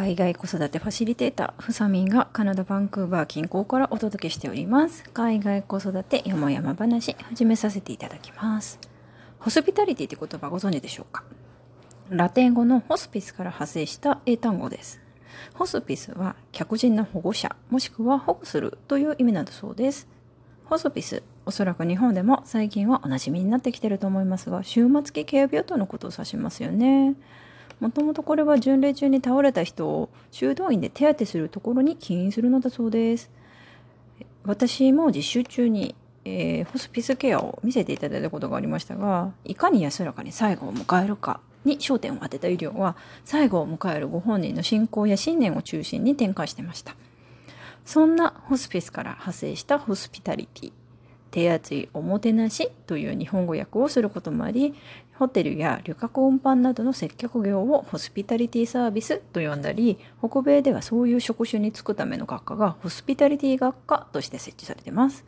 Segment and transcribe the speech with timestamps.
[0.00, 5.02] 海外子育てファシリテーター、ふさみんがカナダ・バンクーバー近郊からお届けしております。
[5.12, 8.78] 海外子育てよもやま話、始めさせていただきます。
[9.40, 11.24] ホスピタリティって言葉ご存知でしょうか？
[12.10, 15.00] ラテン語のホスピスから派生した英単語です。
[15.54, 20.06] ホスピスは客人の保護者、もしくは保護するという意味なんだそうです。
[20.66, 27.16] ホスピス、おそらく日本でも最近はおなじみになってきてると思いますが、終末期ケア病棟のことを指しますよね。
[27.80, 33.30] もともとこれは巡礼中に倒れた人を修道院で手当てするところに起因するのだそうです。
[34.44, 46.96] 私も実習中に、えー、ホスピスケアを見せていただいたことがありましたが、いかに安らかに最後を迎えるかに焦点を当てた医療は、最後を迎えるご本人の信仰や信念を中心に展開してました。
[47.84, 50.72] そんなホスピスから派生したホスピタリティ。
[51.30, 54.74] 手厚いおもてなしという日本語訳をすることもあり、
[55.18, 65.24] ホテルや旅客運搬などの接客業をホスピタリティサービスと呼んだり、北米ではそういう職種に就くための学科がホスピタリティ学科として設置されています。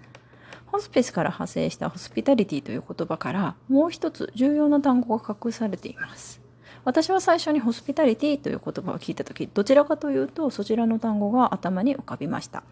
[0.66, 6.40] ホスピスから派生したホスピタリティという言葉からもう一つ重要な単語が隠されています。
[6.84, 12.62] 私は最初にホスピタリティという言葉を聞いた時、どちらかというとそちらの単語が頭に浮かびました。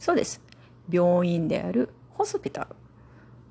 [0.00, 0.42] そうです。
[0.90, 2.68] 病院であるホスピタル。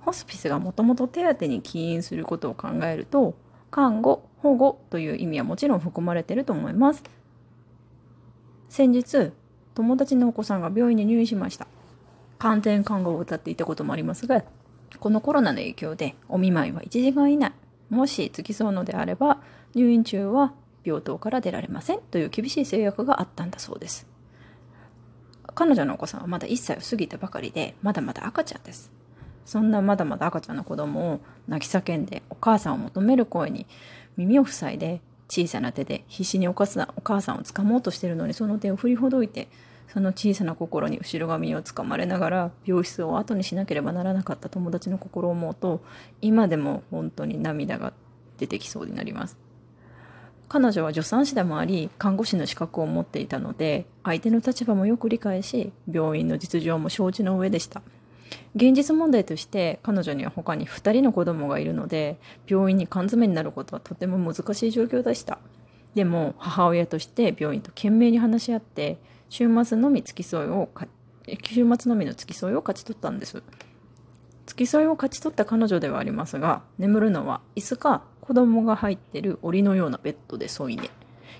[0.01, 3.35] ホスピスがもともと手当に起因することを考えると
[3.71, 7.01] 看護保護という意味はもちろん含まれていると思います。
[8.69, 9.31] 先日
[9.73, 11.65] 友達のお子さんが病院に入院しました。
[12.39, 14.43] 完全看護を歌っていたこともありますが
[14.99, 17.53] このコロナの影響でお見舞いは1時間以内。
[17.89, 19.39] もし付き添うのであれば
[19.73, 24.05] 入院中は病棟から出られませんという厳しい制約があったんだそうです。
[25.57, 28.91] 彼女のお子さんはまだ1歳を過ぎたばかりでまだまだ赤ちゃんです。
[29.43, 33.65] そんなまだまだ赤ちゃんの子供を泣き叫んでお母さんを求める声に
[34.17, 39.47] 耳を塞いで小さな手で必死にお母さんお母さんを掴もうとしてるのにその手を振りほどいて
[39.91, 45.81] その小さな心に後ろ髪をつかまれながら病室を後にしなければならなかった友達の心を思うと
[46.21, 47.93] 今でも本当に涙が
[48.37, 49.46] 出てきそうになります。
[50.49, 57.81] 彼女は助産師でもあり看護師の資格を持っていたので相手の立場もよく理解し病院の実情も承知の上でした。
[58.55, 65.39] 現実問題として彼女には他に2人の子供がいるので病院に缶詰になることはとても難しい状況でした。
[65.95, 68.97] でも母親として病院と懸命に話し合って
[69.29, 70.69] 週末のみ付き添いを
[71.43, 73.43] 週末のみの付き添いを勝ち取ったんです。
[74.45, 80.89] 付き添いを勝ち取った彼女ではありますが眠るのは椅子か子供が入ってる檻のようなベッドで添い寝。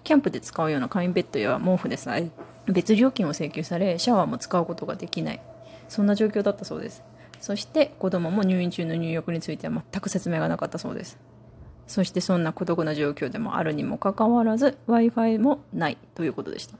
[0.05, 2.31] キャンプで使うような簡易ベッドや毛布でさえ
[2.65, 5.41] 別料金を請求されシャワーも使うことができない。
[5.89, 7.03] そんな状況だったそうです。
[7.41, 11.17] そして子供も入院中の入浴については全く説明がなかったそうです。
[11.87, 16.77] そしてそんな孤独な状況でもあるにもかかわらず Wi-Fi もないということでした。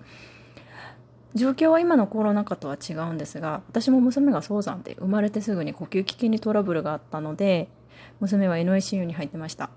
[1.36, 7.68] 状況は今のコロナ禍とは違うんですが私も娘が早産で生まれてすぐに呼吸器系にトラブルがあったので
[8.22, 9.70] 娘は NICU に入ってました。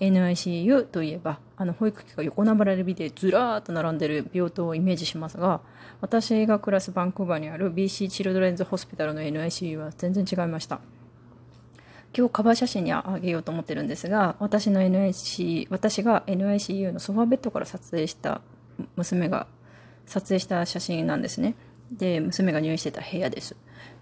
[0.00, 5.60] NICU といえばあの保育器が横並びでずらーっと並んでる病棟をイメージしますが
[6.00, 10.80] 私が暮らすバンクーバーにある BC チルドレンズホスピタルの NICU は全然違いました。
[12.16, 18.40] 今日カバー写真にあげようと思ってるんですが私の NIC 私が NICU のソファベッドから撮影した
[18.96, 19.46] 娘が
[20.06, 21.54] 撮影した写真なんですね。
[21.92, 23.56] で娘が入院してた部屋です。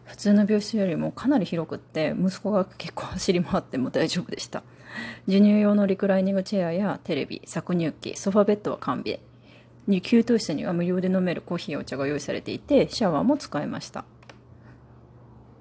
[0.08, 4.62] 普通の病室よりもかなり広くって息子が結構走り回っても大丈夫でした。
[5.26, 9.20] 授乳用のリクライニングチェアやテレビ搾乳機ソファベッドは完備。
[9.86, 14.06] に給湯室には無料で飲めるコーヒーやお茶が用意されていてシャワーも使えました。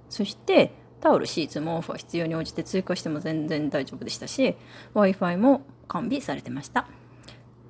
[0.10, 0.72] そして
[1.02, 4.56] タオルシーツ毛布は必要に応じて追加しても全然大丈夫でしたし
[4.94, 6.88] w i f i も完備されてました。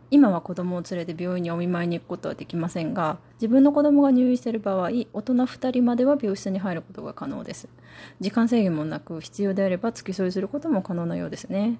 [0.09, 7.67] 今は子供を連れて病院にお見舞いに行くことはできませんが自分の子供が入院している場合大人2人までは病室に入ることが可能です。
[8.21, 11.79] 時間制限もなく必要であれば付き添いすることも可能なようですね。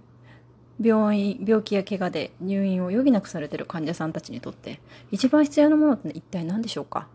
[0.81, 4.80] 病院病気や怪我で入院を余儀なくされている患者さんたちにとって
[5.12, 7.07] 一番必要なものって一体何でしょうか？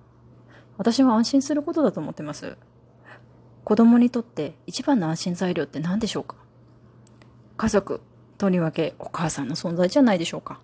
[0.78, 2.56] 私は安心することだと思ってます。
[3.64, 6.36] 子供にとって一番の安心材料って何でしょうか？
[7.58, 8.00] 家族
[8.38, 10.58] とりわけお母さんの存在じゃないでしょうか。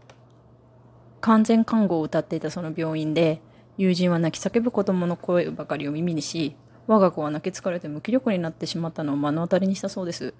[1.20, 3.40] 完全看護を歌っていたその病院で
[3.76, 6.56] 友人は泣き叫ぶ子供の声ばかりを耳にし
[6.88, 10.32] 我が子は泣き疲れて無気力になってしまったのを目の当たりにしたそうです。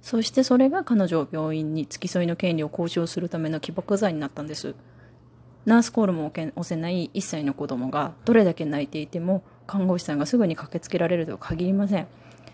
[0.00, 4.74] そしてそれが彼女を病院に付き添いの権利を交渉するための起爆剤になったんです。
[5.66, 12.06] ナースコールも押せない1歳の子供がどれだけ泣いていても看護師さんがすぐに駆けつけられるとは限りません。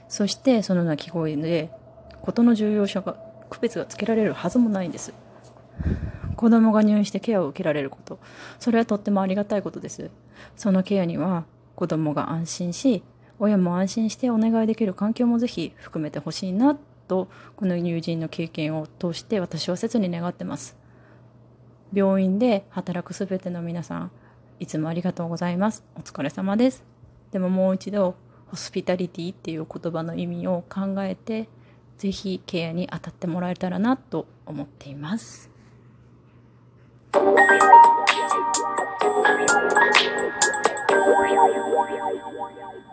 [0.08, 1.70] そしてその泣き声で
[2.22, 3.16] 事の重要さが
[3.48, 5.14] 区別がつけられるはずもないんです。
[6.36, 8.18] 子供が入院してケアを受けられること。
[8.58, 10.10] それはとってもありがたいことです。
[10.56, 11.44] そのケアには
[11.74, 13.02] 子供が安心し
[13.38, 16.78] 親も安心してお願いできる環境もぜひ含めてほしいな
[17.08, 20.76] とこの友人の経験を通して私は切に願ってます。
[21.92, 24.10] 病院で働くすべての皆さん
[24.58, 25.84] いつもありがとうございます。
[25.96, 26.84] お疲れ様です。
[27.30, 28.16] でももう一度
[28.46, 31.48] ホスピタリティっていう言葉の意味を考えて
[31.98, 35.55] ぜひケアに当たってもらえたらなと思っています。
[37.16, 37.60] Why are you,
[40.90, 42.85] why are you, why are you, why are you?